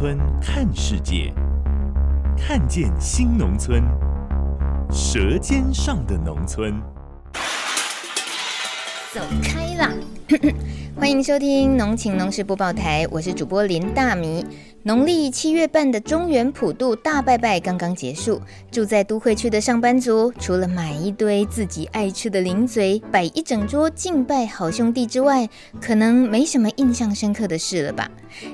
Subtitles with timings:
[0.00, 1.30] 村看世界，
[2.34, 3.84] 看见新农村，
[4.90, 6.80] 舌尖上的农村。
[9.12, 9.92] 走开啦！
[10.96, 14.42] 欢迎收听农情农事播报台，我是主播林大米。
[14.82, 18.40] 农历七月半的中原普渡大拜拜刚刚结束，
[18.70, 25.46] 住在都会区的上班族，除了买一堆自己爱吃的零嘴，摆一整桌敬拜好兄弟之外，
[25.82, 28.10] 可能没什么印象深刻的事了吧？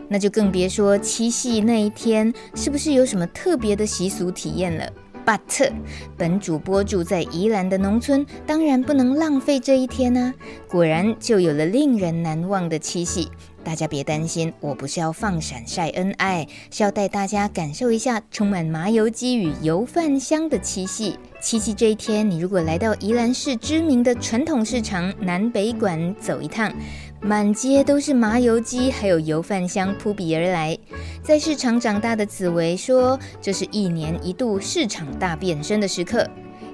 [0.08, 4.92] 那就更别说七夕那一天，是不是有什么特别的习俗体验了
[5.24, 5.70] ？But，
[6.16, 10.34] 本主播住在宜兰的农村，当然不能浪费这一天啊！
[10.68, 13.28] 果然就有了令人难忘的七夕。
[13.66, 21.18] 大家别担心，我不是要放闪晒恩爱，是要带大家感受一下充满麻油鸡与油饭香的七夕。
[21.40, 26.72] 七夕这一天，你如果来到宜兰市知名的传统市场南北馆走一趟，
[27.20, 30.78] 满街都是麻油鸡，还有油饭香扑鼻而来。
[31.20, 36.24] 在市场长大的紫薇说，这是一年一度市场大变身的时刻。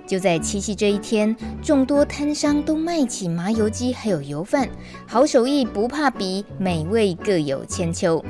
[0.06, 4.68] 就在七夕这一天，众多摊商都卖起麻油鸡，还有油饭，
[5.06, 8.22] 好手艺不怕比，美味各有千秋。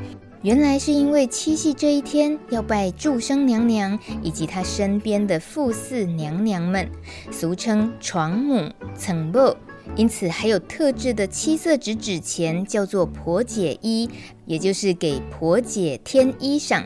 [0.43, 6.91] 原来是因为七夕这一天要拜祝生娘娘以及她身边的傅四娘娘们，
[7.31, 9.55] 俗称床母、层母，
[9.95, 14.11] 因此还有特制的七色纸纸钱，叫做婆姐衣，
[14.45, 16.85] 也就是给婆姐添衣裳，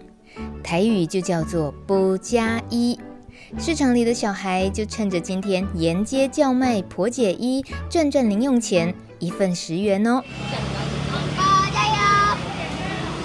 [0.62, 2.98] 台语就叫做婆家衣。
[3.58, 10.22] 市场里的小孩就趁着今天沿街叫卖婆姐衣，赚赚零用钱，一份十元哦。
[11.72, 11.96] 加油！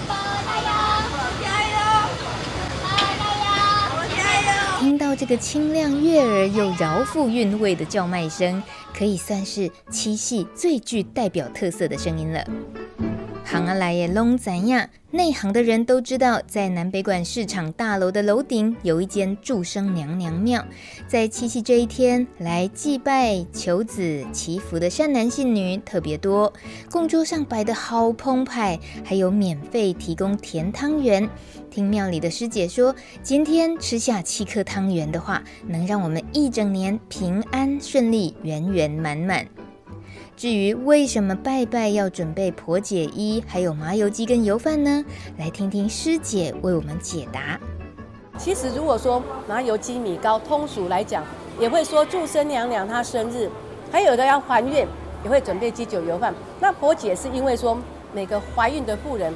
[0.07, 0.69] 加油！
[1.41, 1.75] 加油！
[4.15, 4.79] 加油！
[4.79, 8.63] 听到这个清亮悦耳又饶富韵味的叫卖声，
[8.97, 12.43] 可以算是七夕最具代表特色的声音了。
[13.51, 20.63] 行啊来也拢知影，内行的人都知道，在南北馆市场大楼的楼顶有一间祝生娘娘庙。
[21.05, 26.53] 在七夕这一天来祭拜、求子、祈福的善男信女特别多，
[26.89, 31.29] 供桌上摆得好澎湃，还有免费提供甜汤圆。
[31.69, 39.45] 听庙里的师姐说，今天吃下七颗汤圆的话，能让我们一整年平安顺利、圆圆满满。
[40.41, 45.05] 至于为什么拜拜要准备婆姐衣，还有麻油鸡跟油饭呢？
[45.37, 47.59] 来听听师姐为我们解答。
[48.39, 51.23] 其实如果说麻油鸡米糕，通俗来讲，
[51.59, 53.47] 也会说祝生娘娘她生日，
[53.91, 54.87] 还有的要还愿，
[55.23, 56.33] 也会准备鸡酒油饭。
[56.59, 57.77] 那婆姐是因为说
[58.11, 59.31] 每个怀孕的妇人，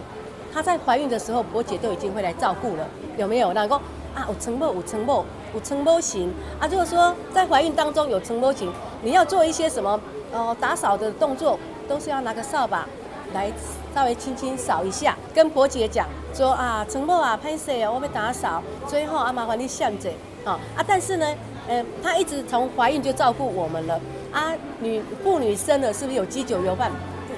[0.52, 3.54] 她在怀孕的时候，婆姐都已经会来照顾了，有没有？
[3.54, 3.76] 那个
[4.16, 5.24] 啊，有承诺，有承诺，
[5.54, 6.66] 有承某型啊。
[6.66, 8.72] 如果说在怀孕当中有承某型，
[9.04, 10.02] 你要做一些什么？
[10.34, 12.88] 哦，打扫的动作都是要拿个扫把
[13.34, 13.52] 来
[13.94, 20.10] 稍微轻轻扫一下，跟婆姐讲说啊，陈默啊，歹势哦，我要打扫，最后啊，麻烦你向着
[20.44, 20.84] 啊啊！
[20.86, 21.26] 但是呢，
[21.68, 24.00] 呃，她一直从怀孕就照顾我们了
[24.32, 24.54] 啊。
[24.80, 26.92] 女妇女生了，是不是有鸡酒油饭？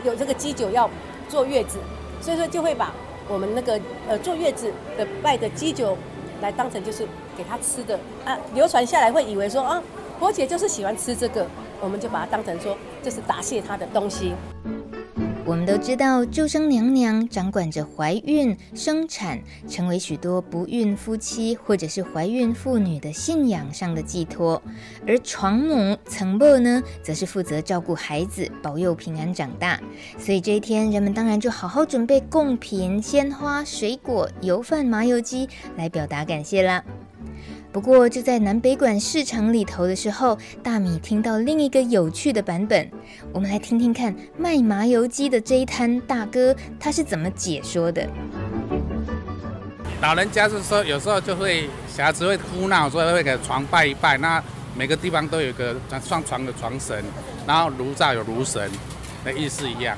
[0.04, 0.90] 有这个鸡酒要
[1.30, 1.78] 坐月子，
[2.22, 2.92] 所以说就会把
[3.28, 5.98] 我们那个呃坐月子的拜的鸡酒
[6.42, 7.06] 来当成就是
[7.38, 8.38] 给她吃的啊。
[8.54, 9.82] 流传下来会以为说啊，
[10.20, 11.48] 婆姐就是喜欢吃这个。
[11.80, 14.34] 我们就把它当成说，这是答谢她的东西。
[15.46, 24.62] 我们都知道，救生娘娘掌管着怀孕、生产，成为许多不孕夫妻或者是怀孕妇女的信仰上的寄托。
[25.08, 29.80] 而床母、床某呢，则是负责照顾孩子，保佑平安长大。
[30.18, 35.48] 所以这一天，人们当然就好好准备贡品、鲜花、水果、油饭、麻油鸡，
[35.78, 36.84] 来表达感谢啦。
[37.78, 42.90] 不过，就在南北馆市场里头的时候，大米听到另一个有趣的版本。
[43.32, 48.10] 我们来听听看，卖麻油鸡的这一摊大哥他是怎么解说的。
[50.02, 54.18] 老人家是说，有时候就会小孩子会哭闹，所以会给床拜一拜。
[54.18, 54.44] 那
[54.76, 57.04] 每个地方都有一个上床的床神，
[57.46, 58.72] 然后炉灶有炉神
[59.24, 59.96] 的意思一样。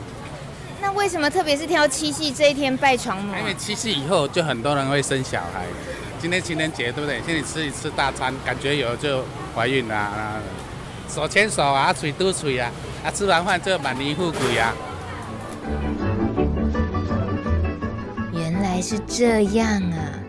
[0.81, 3.33] 那为什么特别是挑七夕这一天拜床母？
[3.37, 5.65] 因为七夕以后就很多人会生小孩。
[6.19, 7.21] 今天情人节对不对？
[7.25, 9.23] 请你吃一次大餐，感觉有就
[9.55, 10.41] 怀孕了！
[11.07, 12.71] 手牵手啊，嘴嘟嘴啊，
[13.03, 14.73] 啊，吃完饭就满年富贵啊！
[18.61, 20.19] 来是这样啊！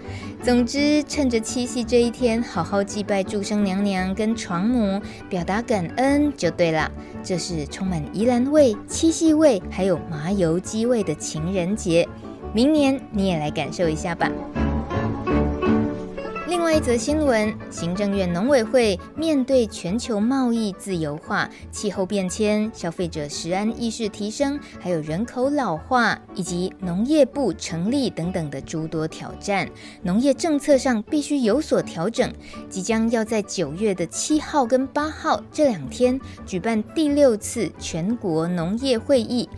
[0.42, 6.90] 总之，趁着七夕这一天，好好祭拜祝生娘娘跟床母，表达感恩就对了。
[7.22, 12.08] 这是充满宜兰味、七夕味，还有麻油鸡味的情人节。
[12.52, 14.28] 明年你也来感受一下吧。
[16.50, 29.70] 另外一则新闻，行政院农委会面对全球贸易自由化、气候变迁、消费者食安意识提升，还有人口老化以及农业部成立等等的诸多挑战，
[30.02, 32.28] 农业政策上必须有所调整。
[32.68, 39.48] 即将要在九月的七号跟八号这两天举办第六次全国农业会议。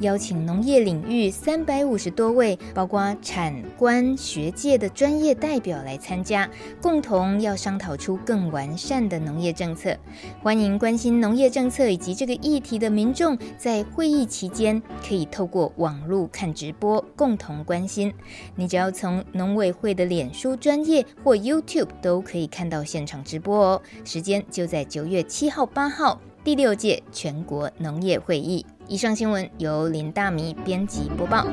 [0.00, 6.39] 邀请农业领域三百五十多位，包括产官学界的专业代表来参加，
[6.80, 9.96] 共同要商讨出更完善的农业政策。
[10.42, 18.12] 欢迎关心农业政策以及这个议题的民众，在会议期间可以透过网络看直播，共同关心。
[18.54, 23.82] 你只要从农委会的脸书专业或 YouTube 都可以看到现场直播哦。
[24.04, 28.64] 时间就在九月七号、八号，第六届全国农业会议。
[28.88, 31.46] 以上新闻由林大米编辑播报。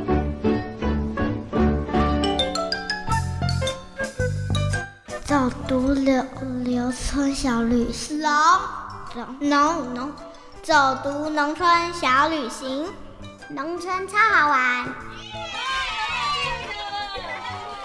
[5.27, 6.23] 走读刘
[6.63, 10.11] 刘村小旅行，农农农，
[10.63, 12.85] 走读农村小旅行，
[13.49, 14.87] 农村超好玩。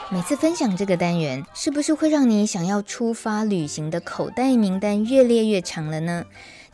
[0.09, 6.25] 每次分享这个单元，是不是会让你想要出发旅行的口袋名单越列越长了呢？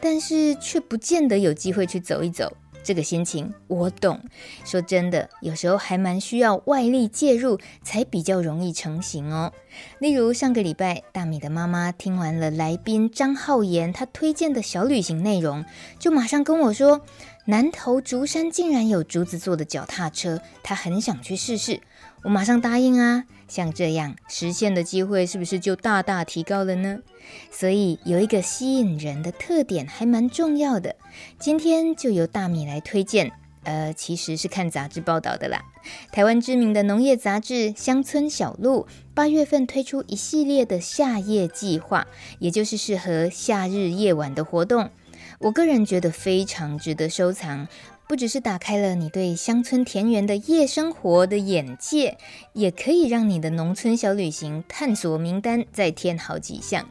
[0.02, 2.52] 但是却不见得有机会去走一走。
[2.88, 4.18] 这个心情我懂，
[4.64, 9.52] 说真的，有时候还蛮需要外力介入，才比较容易成型哦。
[9.98, 15.66] 例如上个礼拜，大米的妈妈听完了来宾张浩言他推荐的小旅行内容，
[15.98, 17.02] 就马上跟我说，
[17.44, 21.82] 南投竹山竟然有竹子做的脚踏车，他很想去试试。
[22.22, 23.24] 我马上答应啊。
[23.48, 26.98] 像这样实现的机会是不是就大大提高了呢？
[27.50, 30.94] 所以有一个吸引人的特点还蛮重要的。
[31.38, 33.32] 今天就由大米来推荐，
[33.64, 35.64] 呃，其实是看杂志报道的啦。
[36.12, 42.06] 台湾知名的农业杂志《乡村小路》八月份推出一系列的夏夜计划，
[42.38, 44.90] 也就是适合夏日夜晚的活动。
[45.38, 47.66] 我个人觉得非常值得收藏。
[48.08, 52.16] 不只是打开了你对乡村田园的夜生活的眼界，
[52.54, 56.88] 也可以让你的农村小旅行探索名单再添好几项。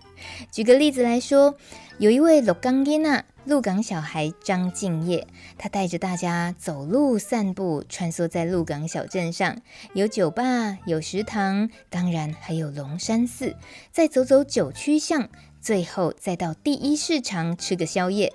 [0.51, 1.55] 举个例子来说，
[1.97, 5.25] 有一位鹿港囡仔，鹿港小孩张敬业，
[5.57, 9.59] 他带着大家走路散步，穿梭在鹿港小镇上，
[9.95, 13.55] 有酒吧，有食堂，当然还有龙山寺。
[13.91, 15.27] 再走走九曲巷，
[15.59, 18.31] 最后再到第一市场吃个宵夜。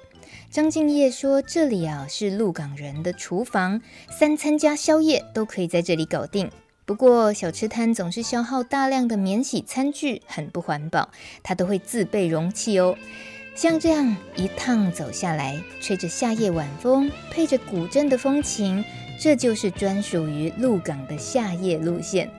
[0.50, 3.81] 张敬业说：“这里啊是鹿港人的厨房，
[4.11, 6.50] 三餐加宵夜都可以在这里搞定。
[6.84, 11.08] 不过小吃摊总是消耗大量的免洗餐具，很不环保，
[11.43, 12.96] 他都会自备容器哦。
[13.55, 18.85] 像这样一趟走下来，吹着夏夜晚风，配着古镇的风情，
[19.20, 22.31] 这就是专属于鹿港的夏夜路线。”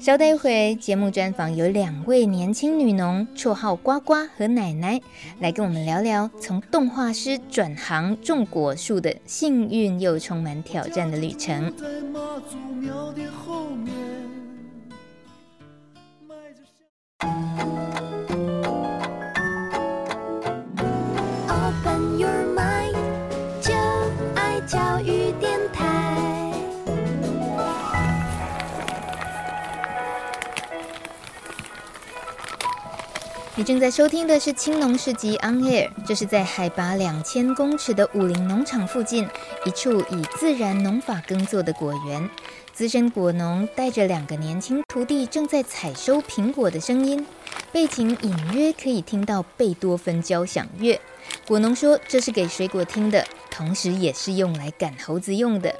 [0.00, 5.00] 稍待一会，节目专访有两位年轻女农，绰号呱呱和奶奶，
[5.40, 11.72] 来跟我们聊聊从动画师转行种果树的幸运又充满挑战的旅程。
[33.56, 39.28] 你正在收听的是《青农市集 On Air》，这是在海拔两千公尺的武陵农场附近
[39.64, 42.28] 一处以自然农法耕作的果园。
[42.72, 47.24] 资深果农带着两个年轻徒弟正在采收苹果的声音，
[47.70, 51.00] 背景隐约可以听到贝多芬交响乐。
[51.46, 55.72] 果农说这是给水果听的，同时也是用来赶猴子用的。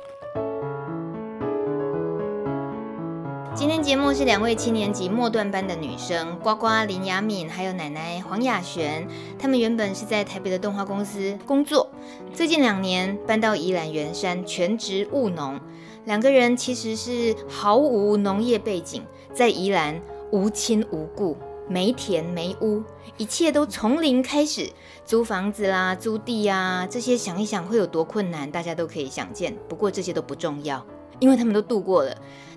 [3.95, 9.07] 节目是两位七年级末段班的女生，呱呱林雅敏，还有奶奶黄雅璇。
[9.39, 11.89] 他们原本是在台北的动画公司工作，
[12.33, 15.61] 最近两年搬到宜兰员山全职务农。
[16.07, 21.37] 两个人其实是毫无农业背景，在宜兰无亲无故，
[21.69, 22.83] 没田没屋，
[23.17, 24.73] 一切都从零开始，
[25.05, 29.57] 租房子啦、租地啊，这些想一想会有多困难，大家都可以想见。
[29.69, 30.85] 不过这些都不重要，
[31.21, 32.13] 因为他们都度过了。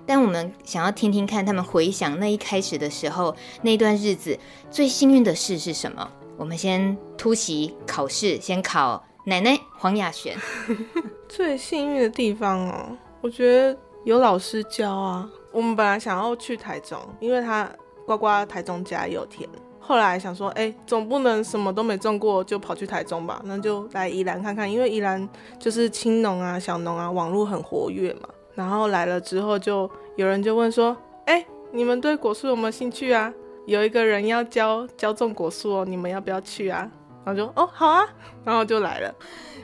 [0.08, 4.38] 但我们想要听听看，他们回想那一开始的时候，那段日子
[4.70, 6.10] 最幸运的事是什么？
[6.38, 10.34] 我们先突袭考试，先考奶奶黄雅璇。
[11.28, 15.28] 最幸运的地方哦，我觉得有老师教啊。
[15.52, 17.70] 我们本来想要去台中，因为他
[18.06, 19.46] 呱呱台中家有田。
[19.78, 23.42] 后来想说，哎、欸，总不能什么都没种过就跑去台中吧？
[23.44, 28.28] 那就来宜兰看看，因为宜兰就是青农啊、小农啊，网络很活跃嘛。
[28.58, 30.96] 然后来了之后，就有人就问说，
[31.26, 33.32] 哎、欸，你们对果树有没有兴趣啊？
[33.66, 36.90] 有一个人要教教种果树哦，你们要不要去啊？
[37.24, 38.04] 然后就哦，好啊，
[38.44, 39.14] 然后就来了。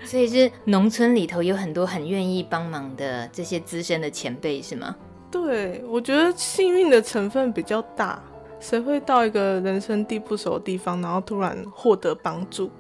[0.05, 4.95] 所以是农村里头有很多很愿意帮忙的这些资深的前辈，是吗？
[5.29, 8.23] 对，我觉得幸运的成分比较大。
[8.61, 12.71] 谁会到一个人生地不熟的地方，然后突然获得帮助？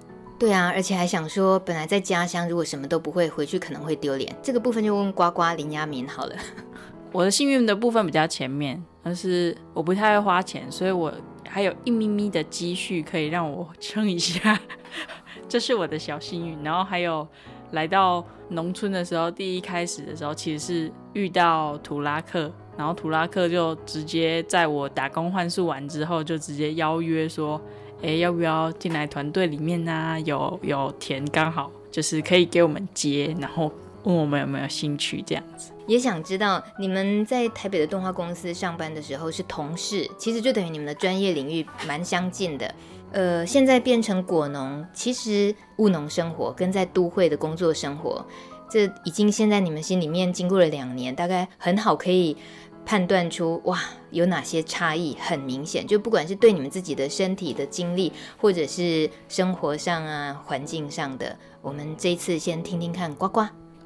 [0.44, 4.30] 对啊，而且还想说，本来在家乡如果什么都不会，回去可能会丢脸。
[4.42, 6.36] 这个部分就问呱呱林亚明好了。
[7.12, 11.10] 我的幸运的部分比较前面，但是我不太会花钱，所以我
[11.48, 14.60] 还有一咪咪的积蓄可以让我撑一下，
[15.48, 16.62] 这是我的小幸运。
[16.62, 17.26] 然后还有
[17.70, 22.52] 来到农村的时候，第一开始的时候其实是遇到土拉克。
[22.76, 27.58] 然后土拉克就直接在我打工换宿完之后，就直接邀约说，
[28.02, 30.18] 哎，要不要进来团队里面呢？
[30.24, 33.72] 有有田刚好就是可以给我们接，然后
[34.02, 35.72] 问我们有没有兴趣这样子。
[35.86, 42.74] 也想知道你们在台北的动画公司上班的时候是同事，其实就等于你们的专业领域蛮相近的。
[43.12, 48.26] 呃，现在变成果农，其实务农生活跟在都会的工作生活，
[48.68, 52.36] 这已经现在你们心里面经过了两年，大概很好可以。
[52.84, 63.42] 判断出哇，有哪些差异很明显，就不管是对你们自己的身体的经历，或者是生活上啊、环境上的，我们这次先听听看呱呱。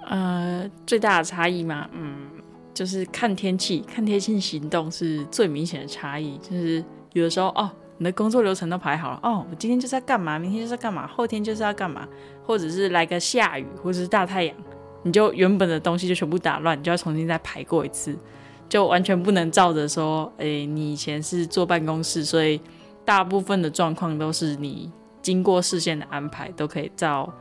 [0.06, 2.28] 呃，最大的差异嘛，嗯，
[2.72, 6.38] 就是看天气，看天气行动是最明显的差异。
[6.38, 12.08] 就是有的时候哦，你的工作流程都排好了，哦，我今天就是要干嘛，明天就是要干嘛，后天就是要干嘛，
[12.44, 14.56] 或者是来个下雨，或者是大太阳，
[15.02, 18.16] 你就原本的东西就全部打乱，你就要重新再排过一次。
[18.68, 22.60] 就完全不能照着说，诶、欸，你以前是坐办公室，所以
[23.04, 24.90] 大部分的状况都是你
[25.22, 27.32] 经过事先的安排，都可以照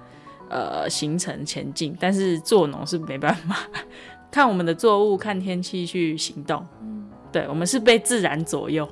[0.50, 1.96] 呃行程前进。
[2.00, 3.58] 但是做农是没办法，
[4.32, 6.66] 看我们的作物，看天气去行动。
[6.82, 8.88] 嗯，对，我们是被自然左右，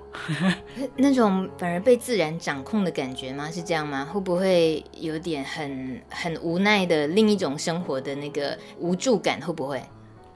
[0.98, 3.50] 那种反而被自然掌控的感觉吗？
[3.50, 4.06] 是这样吗？
[4.12, 9.39] 会不会有点很很无奈的另一种生活的那个无助感？
[9.39, 9.82] 会不会？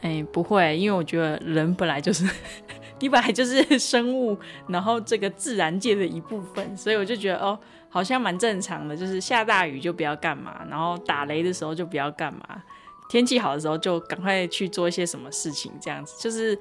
[0.01, 2.27] 哎、不会，因为我觉得人本来就是，
[2.99, 4.37] 你本来就是 生物，
[4.67, 12.63] 然后这个自然界的一部分，所以我就觉得哦，好像蛮正常的，就是下大雨就不要干嘛，然后打雷的时候就不要干嘛，
[13.09, 16.57] 天气好的时候就赶快去做一些什么事情，这样子就是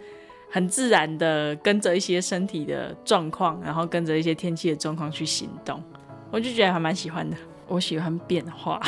[0.50, 5.80] 很自然的跟着一些身体的状况，然后跟着一些天气的状况去行动，
[6.32, 7.36] 我就觉得还蛮喜欢的。
[7.68, 8.80] 我喜欢变化，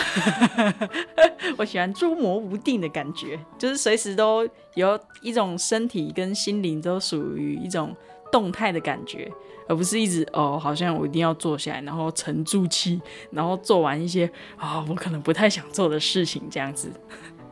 [1.56, 7.94] 我喜欢捉摸不定的感觉，就是随时都有一种身体跟心灵都属于一种
[8.32, 9.30] 动态的感觉，
[9.68, 16.90] 而不是一直哦，好像我一定要坐下来，然后沉住气，然后做完一些啊、哦，我可能不太想做的事情这样子。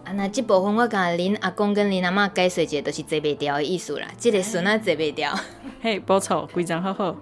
[0.05, 5.39] 啊，那这部分我跟恁阿公跟恁阿妈解释一下，都是坐不掉的意思啦，这个孙啊坐不掉。
[5.83, 7.15] 嘿，不错，非常好好。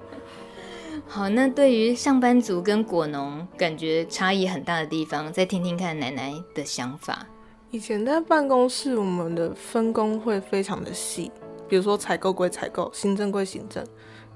[1.08, 7.26] 好，那对于上班族跟果农感觉差异很大的地方，再听听看奶奶的想法。
[7.70, 11.30] 以前在办公室，我们的分工会非常的细，
[11.68, 13.84] 比如说采购归采购，行政归行政。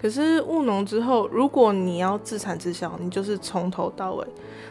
[0.00, 4.26] 可是务农之后，如果你要自产自销，你就是从头到尾，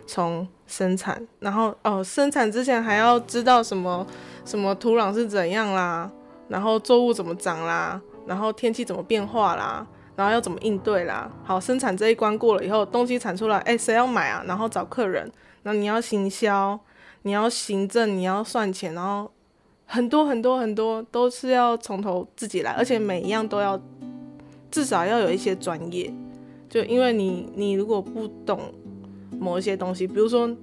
[0.08, 4.08] 从生产，然后哦，生产之前还要知道什么
[4.46, 6.10] 什么土壤是怎样啦，
[6.48, 9.86] 然后作物怎么长啦，然后天气怎么变化啦。
[10.20, 11.32] 然后要怎么应对啦？
[11.46, 14.44] 好，生产这一关过了以后，东西产出来，哎，谁要买啊？
[14.46, 15.24] 然后找客人，
[15.64, 16.78] 然后你要行销，
[17.22, 19.32] 你要行政，你要算钱，然后
[19.86, 23.82] 很多很多很多都是要从头自己来，而且每一样都要
[24.70, 26.14] 至少要有一些专业，
[26.68, 28.60] 就因为你你如果不懂
[29.40, 30.54] 某一些东西，比如说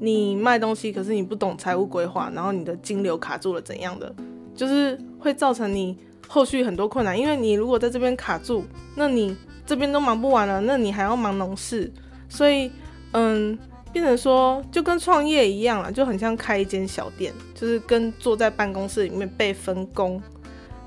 [0.00, 4.12] 你卖东西，可是你不懂财务规划，然后你的金流卡住了怎样的，
[4.56, 5.96] 就是会造成你。
[6.28, 9.34] 后续很多困难，因为你如果在这边卡住，那你
[9.66, 11.90] 这边都忙不完了，那你还要忙农事，
[12.28, 12.70] 所以
[13.12, 13.58] 嗯，
[13.92, 20.22] 变成说就跟创业一样了，就很像开一间小店，就是跟坐在办公室里面被分工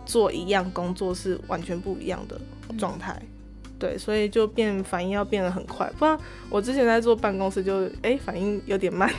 [0.05, 2.39] 做一样工作是完全不一样的
[2.77, 3.19] 状态。
[3.79, 6.15] 对，所以就变反应要变得很快，不然
[6.51, 9.12] 我之前在做办公室就哎、欸、反应有点慢。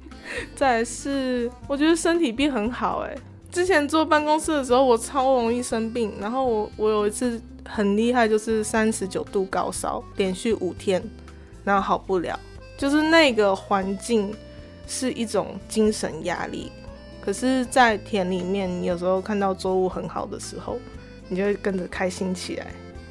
[0.54, 3.18] 再来是我觉得身体变很好哎、欸。
[3.50, 6.12] 之前坐办公室的时候，我超容易生病。
[6.20, 11.02] 然后我我有一次很厉害，就是三十九度高烧，连续五天，
[11.64, 12.38] 然后好不了。
[12.78, 14.34] 就是那个环境
[14.86, 16.72] 是一种精神压力，
[17.20, 20.78] 可是，在田里面，你有时候看到作物很好的时候，
[21.28, 22.68] 你就会跟着开心起来，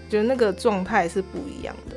[0.09, 1.95] 觉得那个状态是不一样的。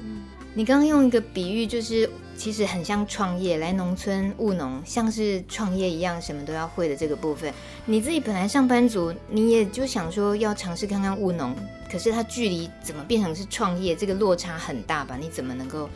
[0.52, 7.52] 你刚刚用一个比喻，就是其实很像创业，来农村务农，像是创业一样，什么都要会的这个部分。
[7.86, 11.54] 你自己本来上班族，你也就想说要尝试看看务农，
[11.90, 15.16] 可是它距离怎么变成是创业，这个落差很大吧？
[15.16, 15.88] 你怎么能够，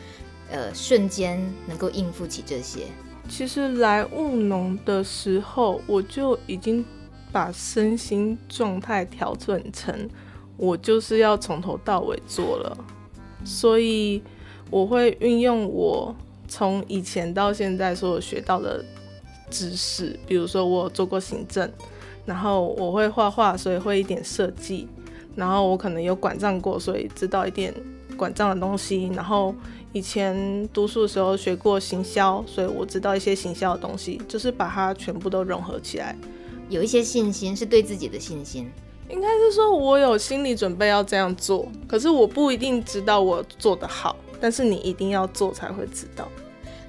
[0.49, 2.83] 呃，瞬间能够应付起这些？
[3.27, 6.85] 其实来务农的时候，我就已经
[7.29, 10.09] 把身心状态调整成
[10.55, 12.77] 我就是要从头到尾做了，
[13.43, 14.23] 所以
[14.69, 16.15] 我会运用我
[16.47, 18.83] 从以前到现在所有学到的
[19.49, 21.69] 知识，比如说我做过行政，
[22.25, 24.87] 然后我会画画，所以会一点设计，
[25.35, 27.73] 然后我可能有管账过，所以知道一点
[28.15, 29.53] 管账的东西，然后。
[29.93, 36.15] 以前读书的时候学过行销，所以我知道一些行销的东西，就是把它全部都融合起来，
[36.69, 38.69] 有一些信心，是对自己的信心。
[39.09, 46.27] 应该是说我有心理准备要这样做，可是我不一定知道我做得好，但是你一定要做才会知道。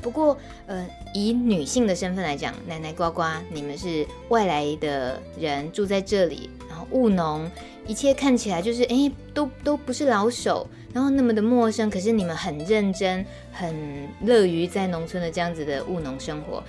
[0.01, 7.51] 不过，呃，以女性的身份来讲，奶奶呱呱，你们是外来的人住在这里，然后务农，
[7.85, 10.69] 一切看起来就是，哎，都都不是老手。
[10.95, 16.63] 然后那么的陌生，可是你们很认真，很乐于在农村的这样子的务农生活。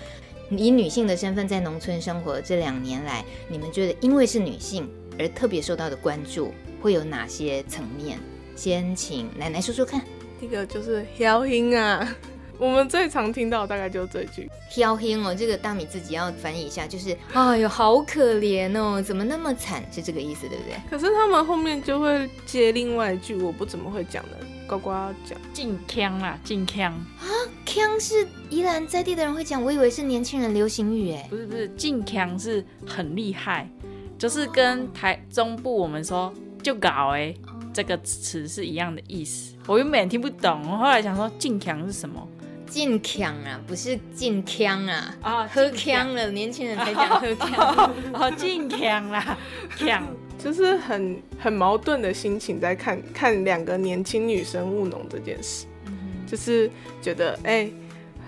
[0.50, 8.18] 以女性的身份在农村生活这两年来，你们觉得因为是女性而特别受到的关注会有哪些层面？
[8.56, 10.02] 先请奶奶说说看。
[10.40, 12.16] 第一个就是孝心啊。
[12.58, 20.76] 我们最常听到大概就是这句“飘轻哦”，这个大米自己要翻译一下，就是“哎呦，好可怜哦，怎么那么惨”，是这个意思，对不对？
[20.90, 24.90] 可是他们后面就会接另外一句，我不怎么会讲的，呱呱
[25.24, 26.92] 讲“进腔啦，进腔。
[26.92, 27.32] 啊，
[27.66, 33.70] 腔是宜兰在地的人会讲，我以为是年轻人流行语，哎，不是不是，进腔是很厉害，
[34.18, 37.34] 就是跟台中部我们说就搞哎
[37.74, 39.56] 这个词是一样的意思。
[39.68, 42.28] 我原本听不懂，我后来想说“进腔”是什么？
[42.66, 45.16] 进腔啊，不是进腔啊！
[45.22, 47.92] 啊，喝腔了，年轻人才讲喝腔。
[48.14, 49.36] 哦，进腔啦，
[49.76, 50.04] 腔
[50.38, 55.94] 就是很很矛盾的心情，在看看两个年轻女生务农这件事，嗯、
[56.28, 56.70] 就是
[57.02, 57.74] 觉得哎、欸、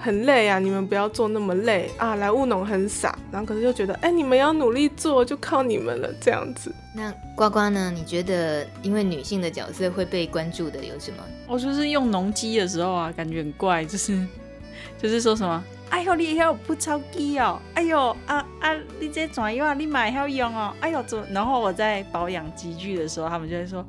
[0.02, 6.74] 很累啊，你们不要做那么累啊，来务农很傻，然后可是又觉得哎、欸、你们要努力做，就靠你们了这样子。
[6.94, 7.92] 那呱呱呢？
[7.96, 11.24] 你觉得因为女性的角色会被关注的有什么？
[11.48, 14.28] 我就是用农机的时候啊，感觉很怪，就是
[15.02, 21.24] 就是说什么，哎呦，你还不超机哦，哎呦啊啊，你这转用啊，你买还要用哦，哎呦怎？
[21.32, 23.86] 然后我在保养机具的时候，他们就会说，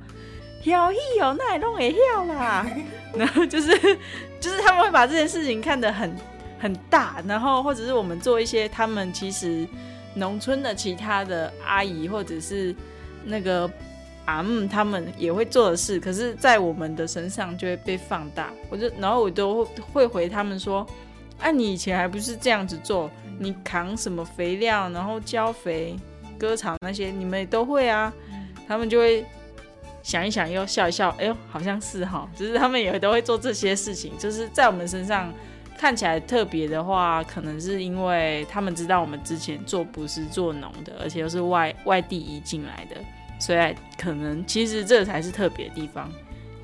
[0.65, 2.67] 晓气哦，那也弄也要啦。
[3.17, 3.71] 然后就是
[4.41, 6.15] 就是他们会把这件事情看得很
[6.59, 9.67] 很大，然后或者是我们做一些他们其实
[10.15, 12.75] 农村的其他的阿姨或者是
[13.25, 13.71] 那个。
[14.25, 18.53] 阿姆，他们也会做的事，可是，在我们的身上就会被放大。
[18.71, 20.87] 我就，然后我都会回他们说
[21.43, 23.11] ：“啊，你以前还不是这样子做？
[23.41, 25.97] 你扛什么肥料，然后浇肥、
[26.39, 28.13] 割草那些，你们也都会啊。”
[28.69, 29.27] 他们就会
[30.03, 31.11] 想一想，又笑一笑。
[31.19, 34.13] 哎呦，好像是哈，只是他们也都会做这些事情。
[34.19, 35.33] 就是在我们身上
[35.79, 42.97] 看起来特别的话，可能是因为他们知道我们之前做不是做农的，而且又是外外地移进来的。
[43.39, 46.11] 所以可能其实这才是特别的地方，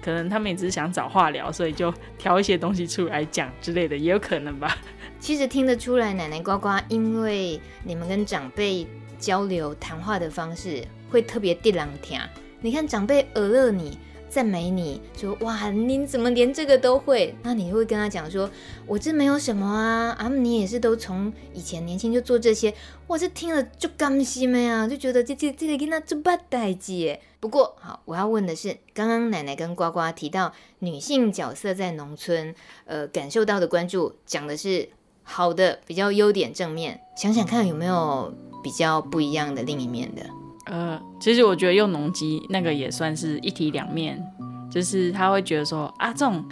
[0.01, 4.77] 可能他们也只是想找话聊，所以就挑一些东西出来讲之类的，也有可能吧。
[5.18, 8.87] 其实听得出来，奶奶呱呱，因为你们跟长辈
[9.18, 12.20] 交流谈话的方式会特别地朗听。
[12.61, 13.99] 你看长辈耳乐你。
[14.31, 17.35] 赞美你说哇，你怎么连这个都会？
[17.42, 18.49] 那你会跟他讲说，
[18.87, 22.75] 我这没有什么啊，啊，你也是都从以前年轻就做这些，
[23.07, 27.18] 我这听了就甘心了呀，就觉得这这这个跟他做不代志。
[27.40, 34.90] 不过好，我要问的是，刚刚奶奶跟呱呱提到女性角色在农村，呃，感受到的关注，讲的是
[35.23, 40.23] 好的，比较优点正面，想想看有没有比较不一样的另一面的。
[40.68, 44.22] 呃，其实我觉得用农机那个也算是一体两面，
[44.70, 46.44] 就是他会觉得说啊，这种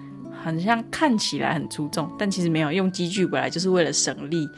[0.43, 4.49] 很像看起来很出众，但其实没有，用机具本来就是为了省力。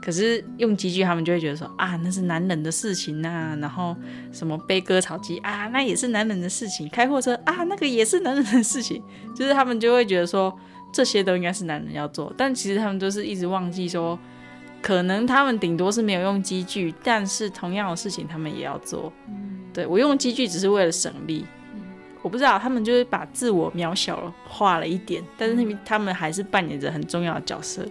[0.00, 3.56] 可是用机具，他们就会觉得说啊，那是男人的事情呐、啊。
[3.60, 3.94] 然后
[4.32, 6.88] 什么背割草机啊，那也是男人的事情。
[6.88, 9.00] 开货车啊，那个也是男人的事情。
[9.36, 10.52] 就是他们就会觉得说
[10.92, 14.18] 这些都应该是男人要做，但其实他们都是一直忘记说。
[14.82, 19.12] 可能他们顶多是没有用机具，但是同样的事情他们也要做。
[19.28, 21.46] 嗯、对，我用机具只是为了省力。
[21.74, 21.80] 嗯、
[22.20, 27.86] 我不知道他们就是把自我渺小化了一点，但是他们还是扮演着很重要的角色。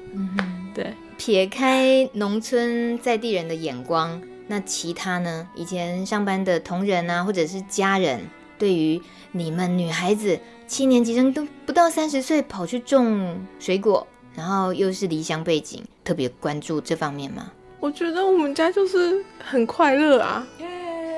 [0.74, 5.48] 对，撇开农村在地人的眼光，那其他呢？
[5.56, 8.20] 以前上班的同仁啊，或者是家人，
[8.58, 9.02] 对于
[9.32, 17.52] 你们女孩子七年级生都不到三十岁跑去种水果，然后又是离乡背景，特别关注这方面吗？
[17.80, 20.46] 我觉得我们家就是很快乐啊。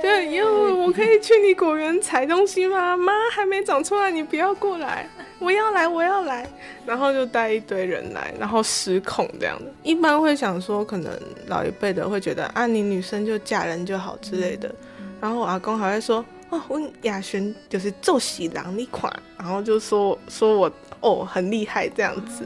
[0.02, 2.98] 对，因为我可以去你果园采东西吗？
[2.98, 5.08] 妈还没长出来，你不要过来。
[5.40, 6.46] 我要来，我要来。
[6.86, 9.72] 然后就带一堆人来，然后失控这样的。
[9.82, 11.18] 一般会想说，可能
[11.48, 14.74] 老一辈的会觉得啊，你女生就嫁人就好之类的。
[15.22, 22.44] 然后我阿公还会说，哦，我雅璇就是做喜郎你款，然后就说说我哦很厉害这样子。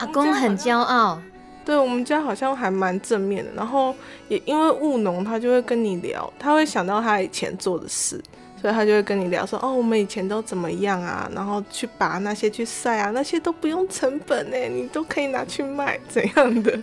[0.00, 1.20] 对，阿公很骄傲。
[1.62, 3.94] 对，我们家好像还蛮正面的，然后
[4.28, 8.20] 也因为务农，他就会跟你聊，他会想到他以前做的事，
[8.60, 16.76] 所以他就会跟你聊说，哦，我们以前都怎么样啊，然后去拔那些去晒啊，那些都不用成本呢，你都可以拿去卖，怎样的？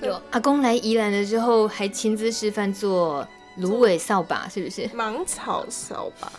[0.00, 3.24] 有阿公来宜兰的时候，还亲自示范做
[3.58, 4.88] 芦苇扫把，是不是？
[4.94, 6.32] 芒草扫把。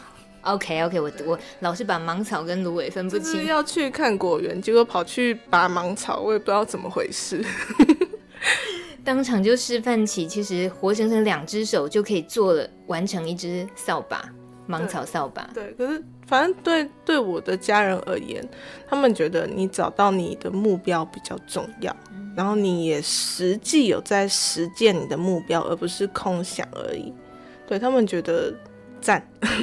[0.44, 3.46] OK OK，我我老是把芒草跟芦苇分不清。
[3.46, 7.44] 要去看果园，结果跑去拔芒草，我也不知道怎么回事。
[9.06, 14.30] 当场就示范起，其实活生生两只手就可以做了，完成一只扫把，
[14.68, 15.50] 芒草扫把。
[15.54, 18.46] 对，对，可是反正对对我的家人而言，
[18.88, 27.14] 他们觉得你找到你的目标比较重要，嗯、然后你也实际有在实践你的目标，而不是空想而已。
[27.66, 28.54] 对，他们觉得。
[29.04, 29.22] 赞，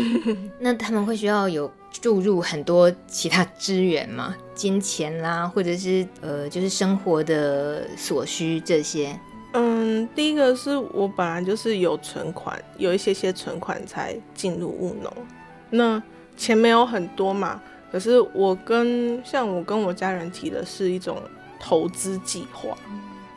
[0.61, 4.37] 那他们会需要有注入很多其他资源吗？
[4.55, 9.18] 金钱啦，或者是呃，就是生活的所需这些。
[9.55, 15.11] 嗯，第一个是我本来就是有存款，有一些些存款才进入务农。
[15.70, 16.00] 那
[16.37, 21.16] 钱没有很多嘛，可是我跟像我跟我家人提的是一种
[21.59, 22.76] 投资计划。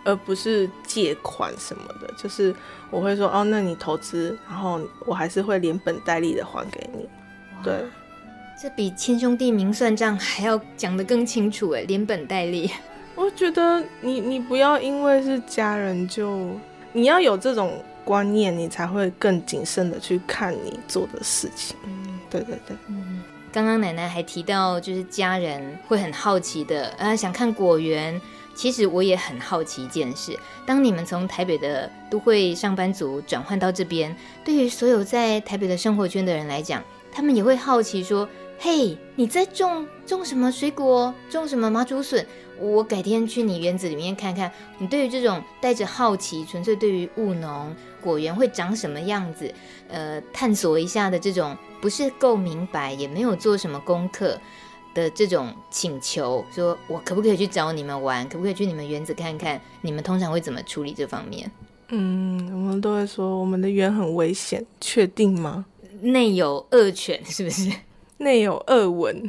[0.03, 2.53] 而不是借款什么的，就是
[2.89, 7.07] 我会说哦，那你投资，然后我还是会连本带利的还给你。
[7.63, 7.85] 对，
[8.61, 12.69] 这比亲兄弟明算账还要讲得更清楚哎，连本带利。
[13.15, 16.49] 我觉得你你不要因为是家人就
[16.91, 21.77] 你要有这种观念，你才会更谨慎的去看你做的事情。
[21.85, 22.75] 嗯，对对对。
[22.87, 28.19] 嗯，刚刚奶奶还提到，就是家人会很好奇的，啊，想看果园。
[28.55, 38.27] 其实我也很好奇一件事：当你们从台北的都会上班族转换到这边，对于所有在台北的生活圈的人来讲，他们也会好奇说
[38.59, 41.13] ：“嘿，你在种种什么水果？
[41.29, 42.25] 种什么麻竹笋？
[42.59, 49.51] 我改天去你园子里面看看。”你对于这种带着好奇、纯粹对于务农果园会长什么样子，
[49.89, 54.39] 呃，探索一下的这种，不是够明白，也没有做什么功课。
[54.93, 58.27] 的这种请求，说我可不可以去找你们玩？
[58.29, 59.59] 可不可以去你们园子看看？
[59.81, 61.49] 你们通常会怎么处理这方面？
[61.89, 65.65] 嗯，我们都会说我们的园很危险，确定吗？
[66.01, 67.71] 内有恶犬是不是？
[68.17, 69.23] 内有恶蚊，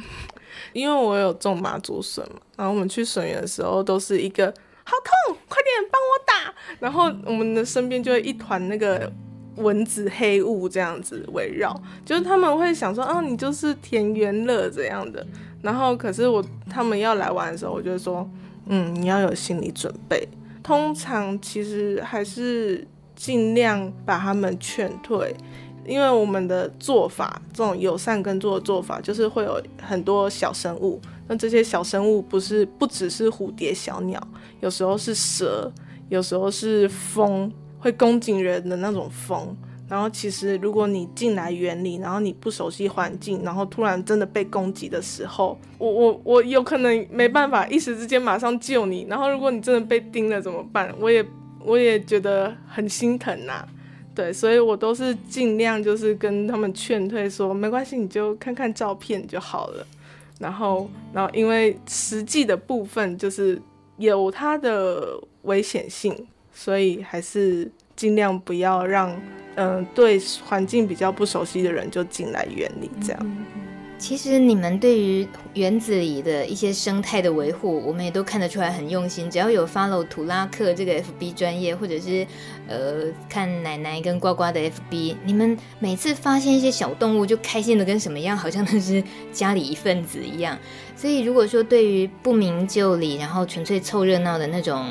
[0.72, 4.46] 因为我有种麻竹笋嘛，然后我们去笋园的时候都是一个
[4.85, 9.11] 好痛，快点帮我打，然后我们的身边就会一团那个。
[9.59, 15.24] 蚊子、黑雾这样子围绕，就是他们会想说，哦，你就是田园乐这样的。
[15.64, 18.29] 然后，可是我他们要来玩的时候，我就说，
[18.66, 20.29] 嗯，你要有心理准备。
[20.62, 25.35] 通常其实还是尽量把他们劝退，
[25.87, 31.00] 因为我们的做法，这种友善耕作的做法，就是会有很多小生物。
[31.27, 34.22] 那这些小生物不是不只是蝴蝶、小鸟，
[34.61, 35.72] 有时候是蛇，
[36.11, 37.50] 有时候是蜂。
[37.79, 39.55] 会攻击人的那种蜂，
[39.94, 49.07] 然后其实如果你进来园里，然后你不熟悉环境，然后突然真的被攻击的时候，我我我有可能没办法一时之间马上救你。
[49.09, 50.92] 然后如果你真的被叮了怎么办？
[50.98, 51.24] 我也
[51.61, 53.64] 我也觉得很心疼呐、
[54.16, 59.87] 对，所以我都是尽量就是跟他们劝退，说没关系，你就看看照片就好了。
[60.40, 63.62] 然后然后因为实际的部分就是
[63.98, 66.26] 有它的危险性。
[66.57, 69.11] 所以还是尽量不要让，
[69.57, 73.37] 嗯、呃，对环境比较不熟悉的人就进来园里这样。
[73.96, 79.30] 其实你们对于园子里的一些生态的维护，我们也都看得出来很用心。
[79.30, 82.26] 只要有 follow 土拉克这个 FB 专业，或者是
[82.68, 89.02] 呃看奶奶跟呱呱的 FB，你们每次发现一些小动物就开心的跟什么样，好像都是
[89.33, 90.59] 家里一份子一样。
[91.05, 94.88] 所以如果说对于不明就里，然后纯粹凑热闹的那种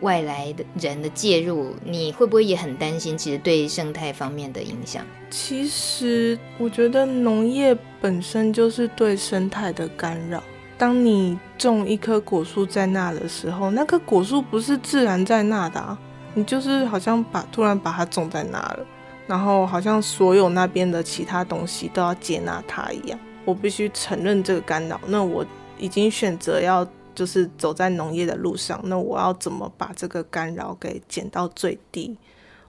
[0.00, 3.18] 外来的人的介入，你会不会也很担心？
[3.18, 5.04] 其实对生态方面的影响？
[5.28, 10.40] 其实我觉得农业本身就是对生态的干扰，
[10.78, 15.98] 当你种一棵果树在那的时候，那棵果树不是自然在那的啊，
[16.34, 18.86] 你就是好像把突然把它种在那了，
[19.26, 23.18] 然后好像所有那边的其他东西都要接纳它一样。
[23.46, 25.46] 我必须承认这个干扰，那我
[25.78, 32.18] 已经选择要就是走在农业的路上，那我要怎么把这个干扰给减到最低？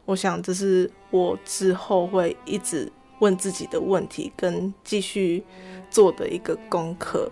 [0.05, 5.43] 我想这是我之后会一直问自己的问题，跟继续
[5.89, 7.29] 做的一个功课。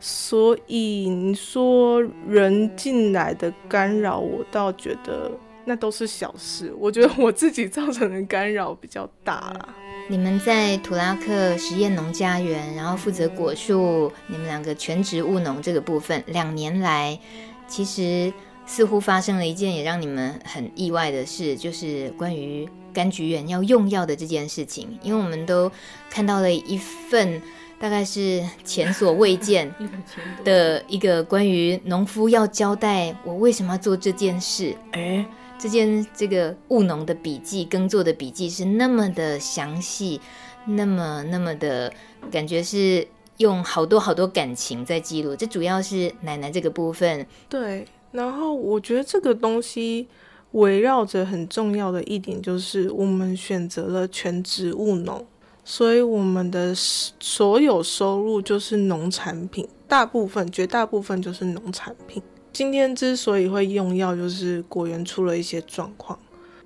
[0.00, 5.30] 所以你说人进来的干扰，我倒觉得
[5.64, 6.74] 那都是小事。
[6.78, 9.74] 我觉得我自己造成的干扰比较大啦。
[10.08, 17.18] 你们在土拉克实验农家园，然后负责果树，你们两个全职务农这个部分，两年来
[17.66, 18.32] 其实
[18.66, 24.98] 似乎发生了一件也让你们很意外的事，就是关于柑橘园要用药的这件事情。
[25.02, 25.70] 因为我们都
[26.10, 27.40] 看到了一份。
[27.76, 29.70] 大概是前所未见
[30.42, 35.22] 的一个关于农夫要交代我为什么要做这件事，而
[35.64, 40.20] 这件这个务农的笔记、耕作的笔记是那么的详细，
[40.66, 41.90] 那么那么的
[42.30, 45.34] 感觉是用好多好多感情在记录。
[45.34, 47.26] 这主要是奶奶这个部分。
[47.48, 50.06] 对，然后我觉得这个东西
[50.50, 55.26] 围绕着很重要的一点就是我们选择了全职务农。
[55.64, 62.22] 所以我们的所有收入就是农产品，大部分、绝大部分就是农产品。
[62.54, 66.16] 今天之所以会用药，就是果园出了一些状况。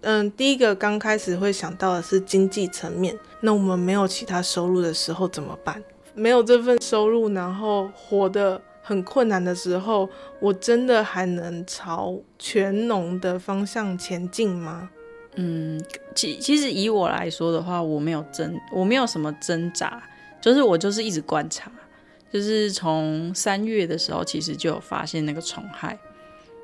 [0.02, 5.82] 嗯，第一个刚开始会想到的是经济层面，那我们没有其他收入的时候怎么办？
[6.14, 10.06] 没有这份收入，然后活得很困难的时候，
[10.40, 14.90] 我真的还能朝全农的方向前进吗？
[15.36, 15.82] 嗯，
[16.14, 20.02] 其其实以我来说的话，我没有挣，我没有什么挣扎，
[20.38, 21.72] 就是我就是一直观察，
[22.32, 25.98] 就是从三月的时候，其实就有发现那个虫害，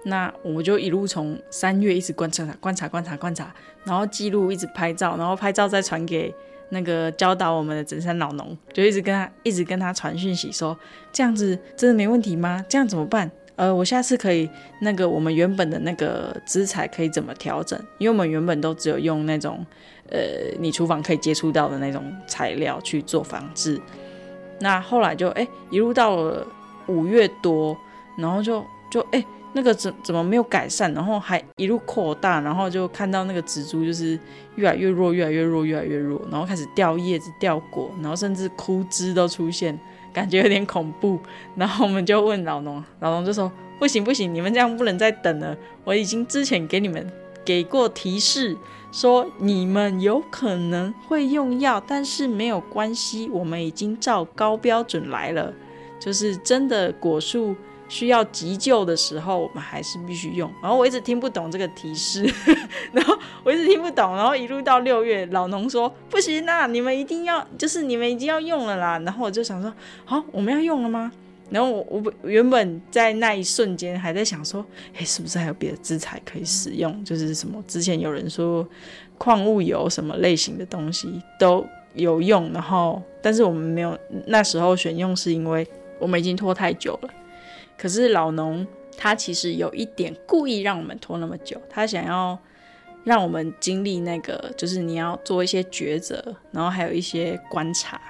[0.04, 6.34] 那我们就一路从三月一直观察，观察，观察，观察，然后记录，一直拍照，然后拍照再传给
[6.68, 10.76] 那个教导我们的整山老农，就一直跟他一直跟他传讯息说，
[11.12, 12.64] 这样子真的没问题吗？
[12.68, 13.30] 这样怎么办？
[13.56, 14.50] 呃，我下次可以
[14.80, 17.78] 那个我们原本的那个资材可以怎么调整？
[17.98, 19.64] 因为我们原本都只有用那种
[20.10, 20.18] 呃
[20.58, 23.80] 你厨房可以接触到的那种材料去做防治。
[24.60, 26.46] 那后来就哎一路到了
[26.86, 27.76] 五月多，
[28.16, 30.92] 然后就就哎那个怎怎么没有改善？
[30.94, 34.18] 然后还一路扩大，然后就看到那个植株就是
[34.56, 39.78] 越来越弱，越来越弱，越来越弱，然后开始掉叶子、掉果，然后甚至枯枝都出现。
[40.12, 41.18] 感觉有点恐怖，
[41.56, 45.56] 然后我们就问老农，老农就说：“不行不行，你们这样不能再等了。
[45.82, 47.04] 我已经之前给你们
[47.44, 48.56] 给过提示，
[48.94, 55.52] 说你们有可能会用药，但是没有关系，我们已经照高标准来了，
[55.98, 60.50] 就是真的果树。”需要急救的时候，我们还是必须用。
[60.62, 62.24] 然后我一直听不懂这个提示，
[62.92, 64.16] 然后我一直听不懂。
[64.16, 68.98] 然后一路到六月，老农说不行啦，你们一定要，就是你们已经要用了啦。
[69.00, 69.72] 然后我就想说，
[70.06, 71.12] 好，我们要用了吗？
[71.54, 77.04] 然后我我原本在那一瞬间还在想说，哎，是不是还有别的资材可以使用？
[77.04, 78.68] 就是什么之前有人说
[79.18, 81.64] 矿物油什么类型的东西都
[81.94, 82.52] 有用。
[82.52, 85.64] 然后但是我们没有那时候选用，是因为
[86.00, 87.10] 我们已经拖太久了。
[87.78, 92.36] 可是老农他其实有一点故意让我们拖那么久，他想要
[93.04, 98.00] 让我们经历那个，就是你要做一些抉择，然后还有一些观察，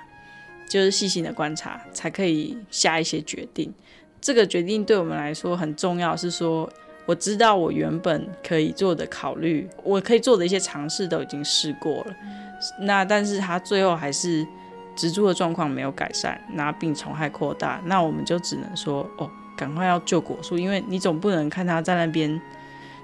[0.74, 3.72] 就是细心的观察，才可以下一些决定。
[4.20, 6.68] 这个决定对我们来说很重要，是说
[7.06, 12.16] 我知道我原本可以做的考虑，我可以做的一些尝试都已经试过了。
[12.80, 14.44] 那但是他最后还是
[14.96, 19.30] 植株的状况没有改善，那病虫害扩大，那我们就只能说哦。
[19.56, 22.42] 赶快要救果树，因为你总不能看它在那边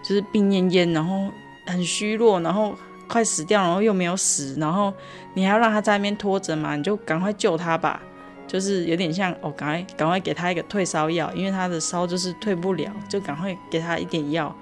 [0.03, 1.31] 就是病恹恹，然后
[1.65, 2.75] 很虚弱，然后
[3.11, 4.93] 快死掉，然后又没有死，然后
[5.35, 6.77] 你还要让他在那边拖着嘛？
[6.77, 8.01] 你就赶快救他吧，
[8.47, 14.55] 就是有点像哦，赶快赶快给他一个退烧药，因为他的烧就是退不了，就赶快给他一点药，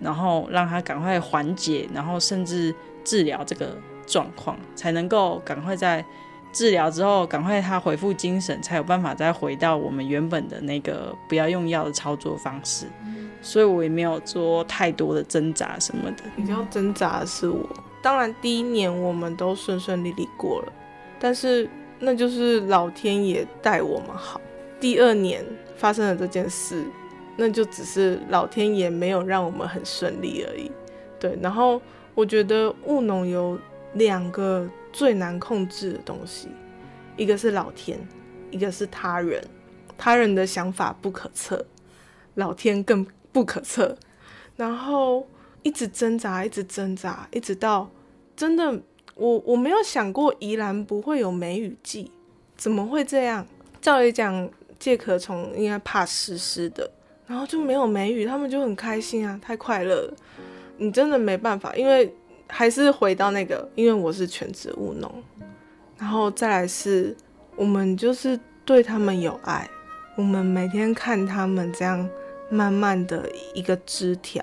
[0.00, 6.04] 然后让他赶快缓解，然后甚至治疗这个状况，才能够赶快在。
[6.52, 12.86] 治疗之后，赶快他恢复精神，才有办法再回到我们原本的那个不要用药的操作方式。
[13.42, 16.22] 所以我也没有做太多的挣扎什么的。
[16.34, 17.68] 比较挣扎的是我，
[18.06, 20.72] 当然第一年我们都顺顺利利过了，
[21.18, 24.40] 但是那就是老天爷待我们好。
[24.78, 26.84] 第二年发生了这件事，
[27.36, 30.70] 那就只是老天爷没有让我们很顺利而已。
[31.18, 31.82] 对，然后
[32.14, 33.58] 我觉得务农有
[33.94, 34.70] 两个。
[34.92, 36.48] 最难控制的东西，
[37.18, 37.98] 一个是老天，
[38.50, 39.44] 一个是他人。
[39.98, 41.62] 他人的想法不可测，
[42.36, 43.94] 老天更不可测，
[44.56, 45.26] 然后
[45.66, 47.90] 一直挣扎，一直挣扎，一直到
[48.36, 48.80] 真的，
[49.16, 52.08] 我我没有想过宜兰不会有梅雨季，
[52.56, 53.44] 怎么会这样？
[53.80, 54.48] 照理讲，
[54.78, 56.88] 介壳虫应该怕湿湿的，
[57.26, 60.14] 然后就没有梅雨，他们就很开心啊，太快乐了。
[60.76, 62.14] 你真的没办法，因为
[62.46, 65.12] 还是回到那个，因为我是全职务农，
[65.98, 67.16] 然后再来是，
[67.56, 69.68] 我们就是对他们有爱，
[70.16, 72.08] 我们每天看他们这样。
[72.48, 74.40] 慢慢的一个枝条，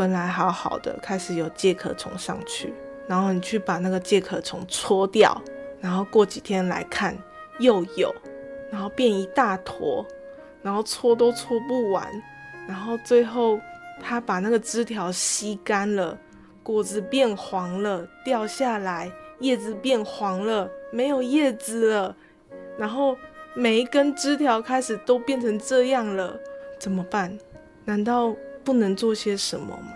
[0.00, 2.72] 本来好好的，开始有介壳虫上去，
[3.06, 5.38] 然后你去把那个介壳虫戳掉，
[5.78, 7.14] 然后过几天来看
[7.58, 8.10] 又有，
[8.72, 10.02] 然后变一大坨，
[10.62, 12.08] 然后戳都戳不完，
[12.66, 13.60] 然后最后
[14.02, 16.18] 它把那个枝条吸干了，
[16.62, 22.16] 果子变黄了，掉下来，叶子变黄了，没有叶子了，
[22.78, 23.14] 然后
[23.52, 26.40] 每一根枝条开始都变成这样了。
[26.78, 27.38] 怎么办？
[27.84, 28.34] 难道
[28.64, 29.92] 不能做些什么吗？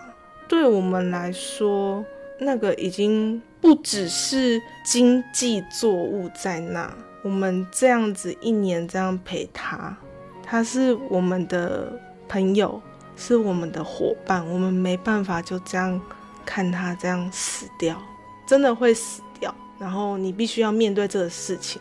[0.49, 2.05] 对我们来说，
[2.39, 6.93] 那个已经不只是经济作物在那。
[7.23, 9.97] 我们这样子一年这样陪他，
[10.43, 11.99] 他是我们的
[12.29, 12.81] 朋友，
[13.17, 14.47] 是我们的伙伴。
[14.47, 16.01] 我们没办法就这样
[16.45, 18.01] 看他这样死掉，
[18.47, 19.55] 真的会死掉。
[19.79, 21.81] 然后你必须要面对这个事情。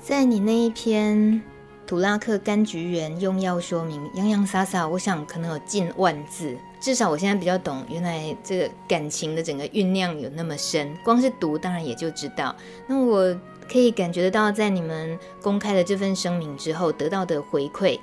[0.00, 1.42] 在你那一篇。
[1.86, 6.56] 土拉克柑橘园用药说明，洋洋洒洒，我想可能有近万字。
[6.80, 10.92] 至少我现在比较懂，原来这个感情的整个酝酿有那么深。
[11.04, 12.54] 光是读，当然也就知道。
[12.88, 13.32] 那我
[13.70, 17.98] 可以感觉得到，在你们公开了这份声明之后，得到的回馈。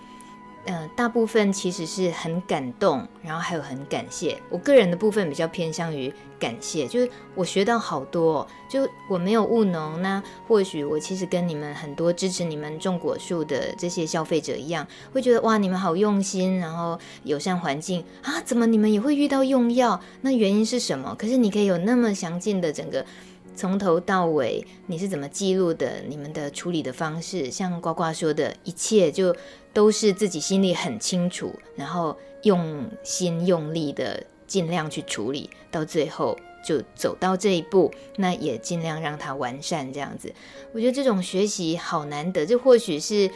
[0.65, 4.37] 呃，大部分其实是很感动，然后还有很感谢。
[4.49, 8.47] 我个人的部分比较偏向于感谢，就是我学到好多。
[8.69, 19.99] 就我没有务农，那或许我其实跟你们很多支持你们种果树的这些消费者一样，会觉得哇，你们好用心，然后友善环境啊，怎么你们也会遇到用药？
[20.21, 21.13] 那原因是什么？
[21.19, 23.05] 可是你可以有那么详尽的整个。
[23.55, 26.01] 从头到尾，你是怎么记录的？
[26.07, 29.35] 你们的处理的方式，像呱呱说的，一切就
[29.71, 40.33] 都是自己心里很清楚，然后用心用力的尽量去处理，到最后就走到这一步，那也尽量让它完善这样子。
[40.73, 43.29] 我觉得这种学习好难得，这或许是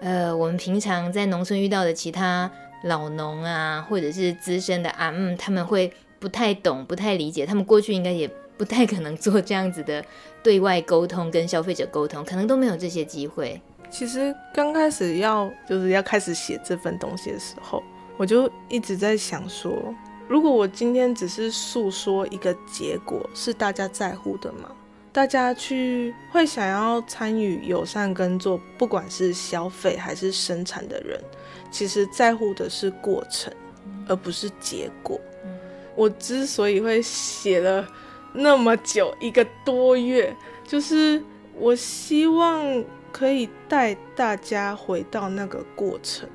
[0.00, 2.50] 呃我们平常在农村遇到的其他
[2.84, 8.30] 老农啊，或者是资深的啊，嗯，他们会不太懂、不太理解，他们过去应该也。
[8.56, 10.04] 不太可能做这样子的
[10.42, 13.60] 对外沟通，跟消费者沟通，可能都没有这些机会。
[13.90, 17.82] 其实刚开始要就是要开始写这份东西的时候，
[18.16, 19.72] 我就一直在想说，
[20.26, 24.70] 如果我今天只是诉说一个结果，是大家在乎的吗？
[25.12, 31.20] 大家去会想要参与友善耕作，不管是消费还是生产的人，
[31.70, 33.52] 其实在乎的是过程，
[34.08, 35.20] 而不是结果。
[35.94, 37.86] 我之所以会写了。
[38.32, 40.34] 那么久一个多月，
[40.64, 41.22] 就是
[41.54, 46.28] 我希望可以带大家回到那个过程，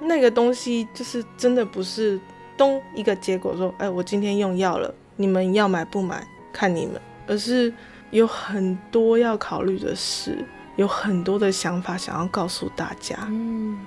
[0.00, 2.20] 那个东西就是真的不是
[2.56, 7.72] 东一个结果说，哎，我今天用药了，你们要买不买看你们，而是
[8.10, 10.44] 有很多要考虑的事，
[10.76, 13.16] 有很多的想法想要告诉大家。
[13.28, 13.78] 嗯。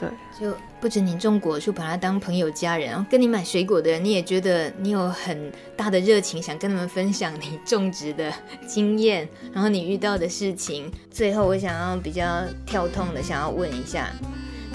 [0.00, 0.08] 对，
[0.38, 8.32] 就不止你种果树，把它当朋友家人，然后跟你买水果的人，你也觉得你有很大的热情，想跟他们分享你种植的
[8.64, 10.88] 经验，然后你遇到的事情。
[11.10, 14.08] 最后，我想要比较跳痛的，想要问一下，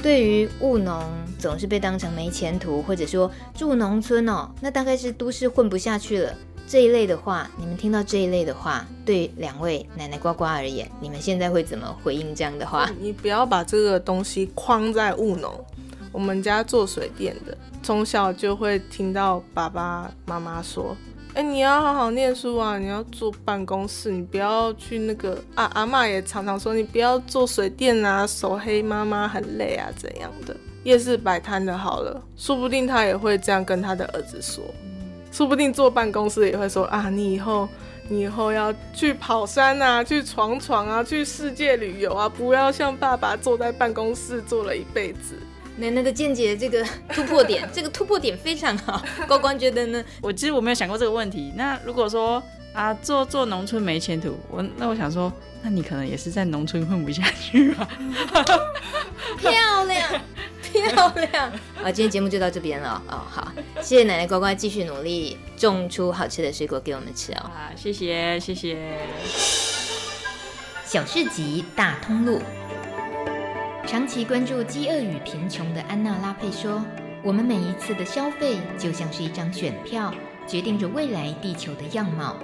[0.01, 1.01] 对于务农
[1.39, 6.35] 总是被当成没前途，或者说住农村哦，那大概是都市混不下去了。
[6.65, 12.89] 这一类的话，你们听到这一类的话，对两位奶奶呱呱而言，你们现在会怎么回应这样的话？
[12.99, 15.53] 你不要把这个东西框在务农。
[16.11, 20.95] 我们家做水电的，从小就会听到爸爸妈妈说
[21.33, 30.55] ：“哎，你要好好念书啊，你要坐办公室，你不要去那个啊。”阿嬷也常常说：“你不要做水电啊，手黑妈妈很累啊，怎样的？
[30.83, 34.63] 夜市摆摊的好了，说不定他也会这样跟他的儿子说。”
[35.33, 37.67] 说不定坐办公室也会说啊，你以后
[38.07, 45.35] 你以后要去跑山啊，去闯闯啊，去世界旅游啊，不要像爸爸坐在办公室坐了一辈子。
[45.75, 49.01] 奶奶的见解，这个 突破点，这个突破点非常好。
[49.27, 50.03] 高光觉得呢？
[50.21, 51.51] 我其实我没有想过这个问题。
[51.55, 57.87] 那如果说啊，做做农村没前途，我那我想说，那你可能也是在农村混不下去吧？
[59.39, 60.21] 漂亮。
[60.89, 61.91] 漂亮好！
[61.91, 63.21] 今天节目就到这边了哦。
[63.29, 67.51] 好，谢谢奶奶乖乖继续努力种出好吃的水果给我们吃哦。
[67.53, 68.99] 啊，谢谢谢谢。
[70.85, 72.39] 小市集大通路，
[73.87, 76.83] 长期关注饥饿与贫穷的安娜拉佩说
[77.23, 80.13] ：“我们每一次的消费就像是一张选票，
[80.47, 82.37] 决定着未来地球的样貌。”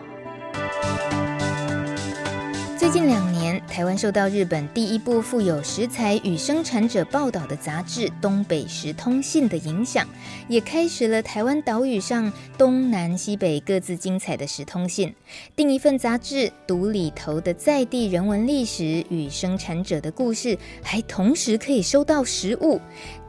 [2.80, 10.08] 最近两年，台湾受到日本第一部富有食材与生产者报道的杂志《东北食通信》的影响，
[10.48, 15.14] 也开始了台湾岛屿上东南西北各自精彩的食通信。
[15.58, 22.80] 订一份杂志，读里头的在地人文历史与生产者的故事，还同时可以收到食物，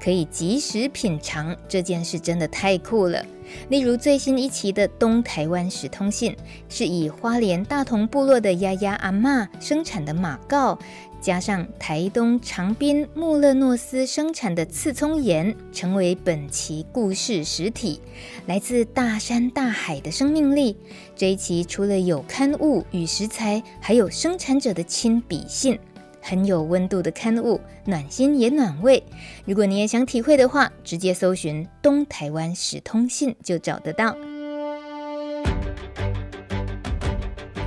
[0.00, 1.56] 可以即时品尝。
[1.68, 3.20] 这件事真的太酷了。
[3.68, 6.32] 例如最新一期的《东台湾食通信》，
[6.68, 10.78] 是以花莲大同部落的丫丫阿嬷生产的马告，
[11.20, 18.00] 加上台东长滨穆勒诺斯生产的刺葱盐，成为本期故事实体。
[18.46, 20.76] 来自大山大海的生命力。
[21.14, 25.78] 这一期除了有刊物与食材，还有生产者的亲笔信。
[26.20, 29.02] 很有温度的刊物，暖心也暖胃。
[29.44, 34.16] 如果你也想体会的话，直接搜寻“东台湾史通信”就找得到。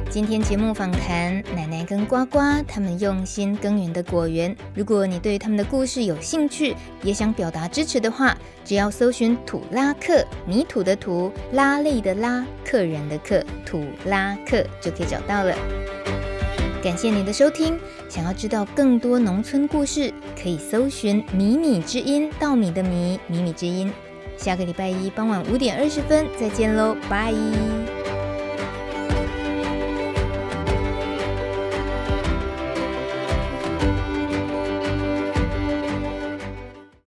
[0.10, 2.38] 今天节目访谈奶奶跟呱呱
[2.68, 4.56] 他们用心耕耘的果园。
[4.76, 15.56] 如果你对他们的故事有兴趣，也想表达支持的话，只要搜寻“土拉克”，泥土的土，拉力的拉，客人的客，土拉克就可以找到了。
[16.84, 17.79] 感谢您的收听。
[18.09, 23.89] 想要知道更多农村故事，可以搜寻“米米之音”，稻米的米，米米之音。
[24.36, 27.34] 下个礼拜一傍晚五点二十分再见喽，拜。